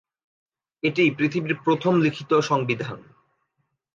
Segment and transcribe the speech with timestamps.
[0.83, 2.97] এটিই পৃথিবীর প্রথম লিখিত সংবিধান।